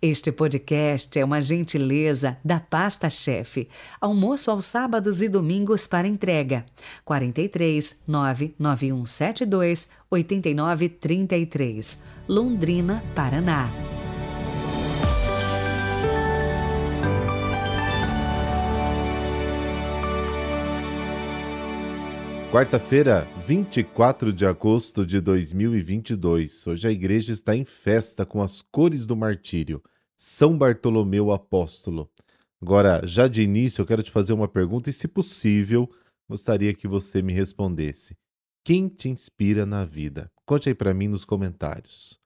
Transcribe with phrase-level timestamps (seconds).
[0.00, 3.68] Este podcast é uma gentileza da Pasta Chefe.
[4.00, 6.64] Almoço aos sábados e domingos para entrega.
[7.04, 13.97] 43 99172 8933, Londrina, Paraná.
[22.50, 26.66] Quarta-feira, 24 de agosto de 2022.
[26.66, 29.82] Hoje a igreja está em festa com as cores do martírio.
[30.16, 32.10] São Bartolomeu Apóstolo.
[32.60, 35.90] Agora, já de início, eu quero te fazer uma pergunta e, se possível,
[36.26, 38.16] gostaria que você me respondesse.
[38.64, 40.32] Quem te inspira na vida?
[40.46, 42.18] Conte aí para mim nos comentários.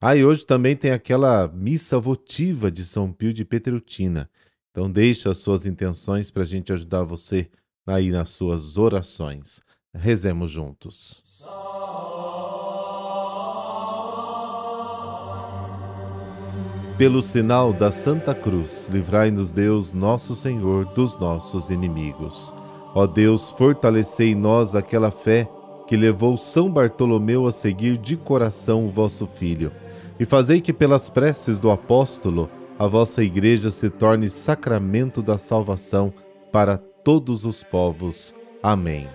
[0.00, 4.30] Ah, e hoje também tem aquela missa votiva de São Pio de Petrutina.
[4.70, 7.50] Então deixe as suas intenções para a gente ajudar você
[7.86, 9.60] aí nas suas orações.
[9.94, 11.22] Rezemos juntos.
[16.96, 22.54] Pelo sinal da Santa Cruz, livrai-nos Deus, nosso Senhor, dos nossos inimigos.
[22.94, 25.48] Ó Deus, fortalecei em nós aquela fé
[25.88, 29.72] que levou São Bartolomeu a seguir de coração o vosso Filho,
[30.18, 36.12] e fazei que pelas preces do apóstolo a vossa igreja se torne sacramento da salvação
[36.52, 38.34] para todos os povos.
[38.62, 39.06] Amém.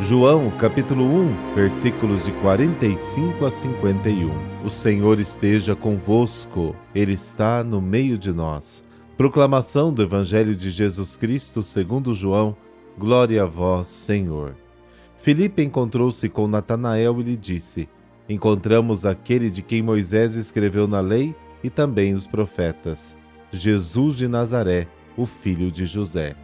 [0.00, 4.64] João capítulo 1, versículos de 45 a 51.
[4.64, 8.84] O Senhor esteja convosco, Ele está no meio de nós.
[9.16, 12.56] Proclamação do Evangelho de Jesus Cristo segundo João.
[12.98, 14.56] Glória a vós, Senhor.
[15.16, 17.88] Filipe encontrou-se com Natanael e lhe disse:
[18.28, 23.16] Encontramos aquele de quem Moisés escreveu na lei e também os profetas,
[23.50, 26.34] Jesus de Nazaré, o filho de José.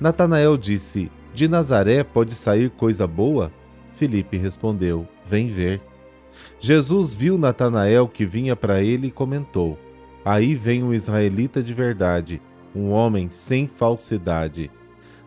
[0.00, 3.52] Natanael disse: De Nazaré pode sair coisa boa?
[3.92, 5.80] Filipe respondeu: Vem ver.
[6.60, 9.78] Jesus viu Natanael que vinha para ele e comentou:
[10.24, 12.40] Aí vem um israelita de verdade,
[12.74, 14.70] um homem sem falsidade.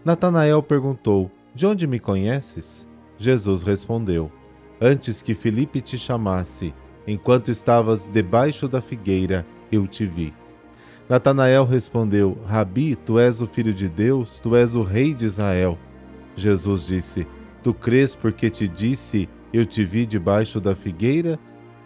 [0.04, 2.88] Natanael perguntou: De onde me conheces?
[3.18, 4.32] Jesus respondeu:
[4.80, 6.74] Antes que Filipe te chamasse,
[7.08, 10.34] Enquanto estavas debaixo da figueira, eu te vi.
[11.10, 15.78] Natanael respondeu: Rabi, tu és o filho de Deus, tu és o rei de Israel.
[16.36, 17.28] Jesus disse:
[17.64, 21.40] Tu crês porque te disse: Eu te vi debaixo da figueira?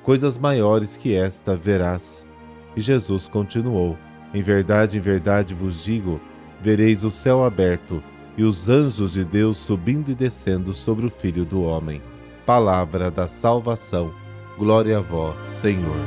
[0.03, 2.27] Coisas maiores que esta verás.
[2.75, 3.97] E Jesus continuou:
[4.33, 6.19] Em verdade, em verdade vos digo:
[6.61, 8.03] vereis o céu aberto
[8.37, 12.01] e os anjos de Deus subindo e descendo sobre o Filho do Homem.
[12.45, 14.24] Palavra da salvação.
[14.57, 15.97] Glória a vós, Senhor.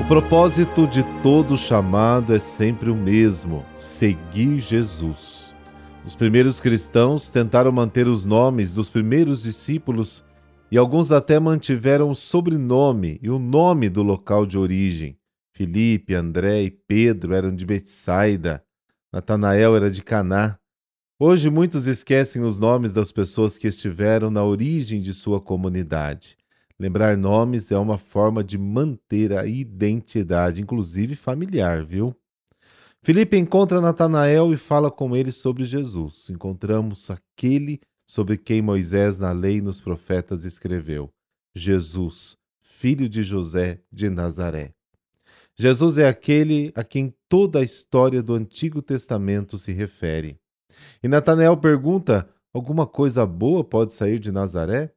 [0.00, 5.54] O propósito de todo chamado é sempre o mesmo: seguir Jesus.
[6.04, 10.24] Os primeiros cristãos tentaram manter os nomes dos primeiros discípulos
[10.72, 15.16] e alguns até mantiveram o sobrenome e o nome do local de origem.
[15.52, 18.64] Filipe, André e Pedro eram de Betsaida,
[19.12, 20.58] Natanael era de Caná,
[21.16, 26.36] Hoje muitos esquecem os nomes das pessoas que estiveram na origem de sua comunidade.
[26.76, 32.16] Lembrar nomes é uma forma de manter a identidade, inclusive familiar, viu?
[33.00, 36.30] Felipe encontra Natanael e fala com ele sobre Jesus.
[36.30, 41.08] Encontramos aquele sobre quem Moisés na lei e nos profetas escreveu:
[41.54, 44.74] Jesus, filho de José de Nazaré.
[45.56, 50.40] Jesus é aquele a quem toda a história do Antigo Testamento se refere.
[51.02, 54.92] E Natanael pergunta: alguma coisa boa pode sair de Nazaré?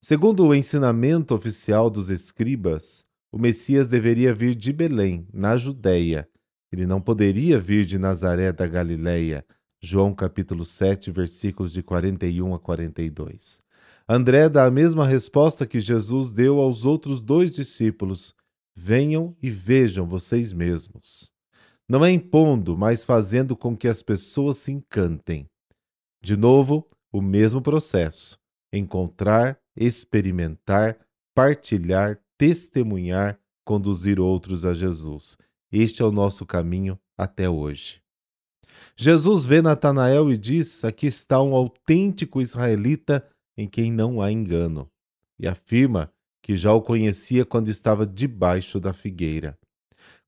[0.00, 6.28] Segundo o ensinamento oficial dos escribas, o Messias deveria vir de Belém, na Judéia.
[6.70, 9.44] Ele não poderia vir de Nazaré da Galileia.
[9.80, 13.60] João capítulo 7, versículos de 41 a 42.
[14.08, 18.34] André dá a mesma resposta que Jesus deu aos outros dois discípulos:
[18.76, 21.31] Venham e vejam vocês mesmos.
[21.92, 25.46] Não é impondo, mas fazendo com que as pessoas se encantem.
[26.22, 28.38] De novo, o mesmo processo:
[28.72, 30.98] encontrar, experimentar,
[31.34, 35.36] partilhar, testemunhar, conduzir outros a Jesus.
[35.70, 38.00] Este é o nosso caminho até hoje.
[38.96, 43.22] Jesus vê Natanael e diz: Aqui está um autêntico israelita
[43.54, 44.90] em quem não há engano.
[45.38, 46.10] E afirma
[46.40, 49.58] que já o conhecia quando estava debaixo da figueira.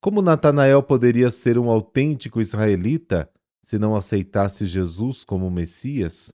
[0.05, 3.27] Como Natanael poderia ser um autêntico israelita
[3.63, 6.31] se não aceitasse Jesus como Messias?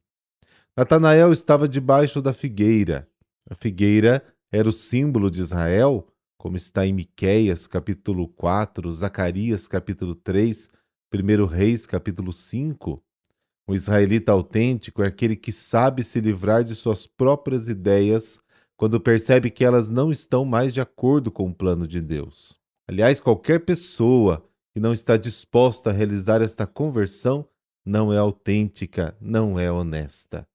[0.77, 3.09] Natanael estava debaixo da figueira.
[3.49, 6.05] A figueira era o símbolo de Israel,
[6.37, 10.69] como está em Miqueias, capítulo 4, Zacarias, capítulo 3,
[11.15, 13.01] 1 Reis, capítulo 5.
[13.69, 18.41] O israelita autêntico é aquele que sabe se livrar de suas próprias ideias
[18.77, 22.60] quando percebe que elas não estão mais de acordo com o plano de Deus.
[22.91, 24.45] Aliás, qualquer pessoa
[24.75, 27.47] que não está disposta a realizar esta conversão
[27.87, 30.47] não é autêntica, não é honesta.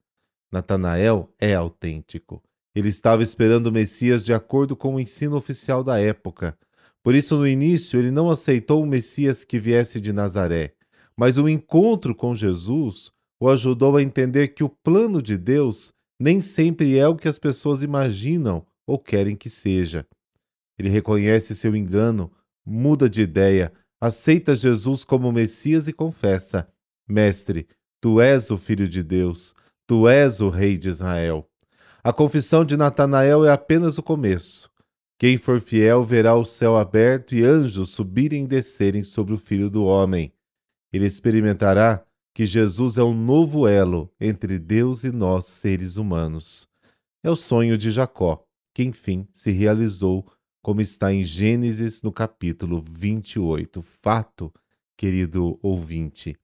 [0.52, 2.44] Natanael é autêntico.
[2.76, 6.58] Ele estava esperando o Messias de acordo com o ensino oficial da época.
[7.02, 10.76] Por isso, no início, ele não aceitou o Messias que viesse de Nazaré
[11.18, 16.42] mas o encontro com Jesus o ajudou a entender que o plano de Deus nem
[16.42, 20.06] sempre é o que as pessoas imaginam ou querem que seja.
[20.78, 22.32] Ele reconhece seu engano,
[22.66, 26.68] muda de ideia, aceita Jesus como Messias e confessa:
[27.08, 27.68] Mestre,
[28.02, 29.54] tu és o Filho de Deus,
[29.88, 31.50] tu és o Rei de Israel.
[32.04, 34.70] A confissão de Natanael é apenas o começo.
[35.18, 39.70] Quem for fiel verá o céu aberto e anjos subirem e descerem sobre o Filho
[39.70, 40.32] do Homem
[40.96, 46.70] ele experimentará que Jesus é um novo elo entre Deus e nós, seres humanos.
[47.22, 50.26] É o sonho de Jacó, que enfim se realizou,
[50.66, 53.84] como está em Gênesis no capítulo 28.
[53.84, 54.52] Fato,
[54.98, 56.36] querido ouvinte,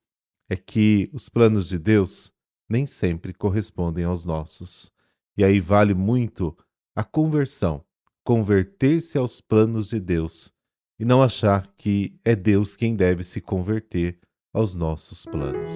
[0.48, 2.32] é que os planos de Deus
[2.70, 4.92] nem sempre correspondem aos nossos.
[5.36, 6.56] E aí vale muito
[6.94, 7.84] a conversão,
[8.22, 10.52] converter-se aos planos de Deus
[11.00, 14.20] e não achar que é Deus quem deve se converter
[14.54, 15.74] aos nossos planos.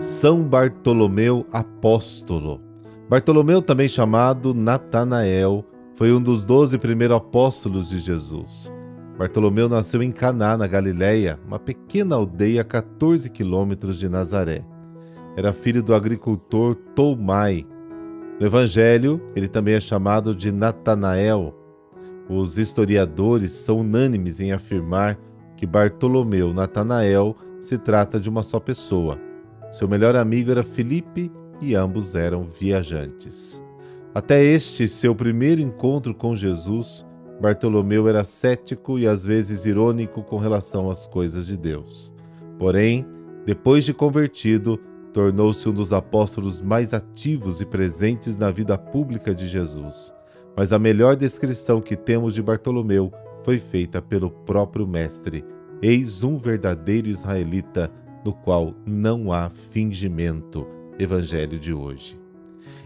[0.00, 2.58] São Bartolomeu Apóstolo.
[3.06, 5.62] Bartolomeu, também chamado Natanael,
[5.94, 8.72] foi um dos doze primeiros apóstolos de Jesus.
[9.18, 14.64] Bartolomeu nasceu em Caná, na Galiléia, uma pequena aldeia a 14 quilômetros de Nazaré.
[15.36, 17.66] Era filho do agricultor Toumai.
[18.40, 21.54] No Evangelho, ele também é chamado de Natanael,
[22.26, 25.18] os historiadores são unânimes em afirmar
[25.58, 29.29] que Bartolomeu Natanael se trata de uma só pessoa.
[29.70, 31.30] Seu melhor amigo era Filipe
[31.60, 33.62] e ambos eram viajantes.
[34.14, 37.06] Até este seu primeiro encontro com Jesus,
[37.40, 42.12] Bartolomeu era cético e às vezes irônico com relação às coisas de Deus.
[42.58, 43.06] Porém,
[43.46, 44.78] depois de convertido,
[45.12, 50.12] tornou-se um dos apóstolos mais ativos e presentes na vida pública de Jesus
[50.56, 53.12] mas a melhor descrição que temos de Bartolomeu
[53.42, 55.44] foi feita pelo próprio Mestre.
[55.82, 57.90] Eis um verdadeiro israelita,
[58.24, 60.66] no qual não há fingimento.
[60.98, 62.20] Evangelho de hoje.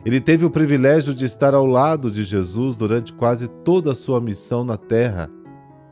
[0.04, 4.20] Ele teve o privilégio de estar ao lado de Jesus durante quase toda a sua
[4.20, 5.30] missão na terra.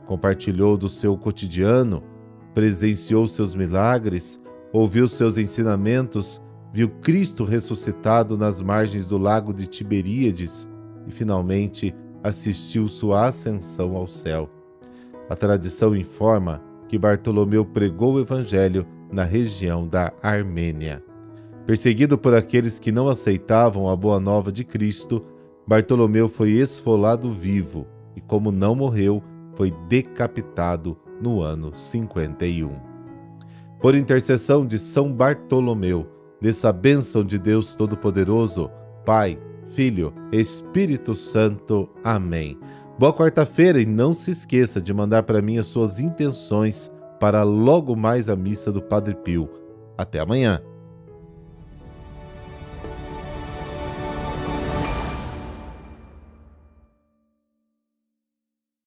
[0.05, 2.03] Compartilhou do seu cotidiano,
[2.53, 4.39] presenciou seus milagres,
[4.71, 6.41] ouviu seus ensinamentos,
[6.71, 10.69] viu Cristo ressuscitado nas margens do lago de Tiberíades
[11.07, 11.93] e finalmente
[12.23, 14.49] assistiu sua ascensão ao céu.
[15.29, 21.03] A tradição informa que Bartolomeu pregou o evangelho na região da Armênia.
[21.65, 25.23] Perseguido por aqueles que não aceitavam a boa nova de Cristo,
[25.65, 29.23] Bartolomeu foi esfolado vivo e, como não morreu,
[29.55, 32.69] foi decapitado no ano 51.
[33.79, 36.07] Por intercessão de São Bartolomeu,
[36.41, 38.69] dessa bênção de Deus Todo-Poderoso,
[39.05, 41.89] Pai, Filho, Espírito Santo.
[42.03, 42.57] Amém.
[42.99, 46.91] Boa quarta-feira e não se esqueça de mandar para mim as suas intenções
[47.23, 49.49] para logo mais a missa do Padre Pio.
[49.97, 50.61] Até amanhã.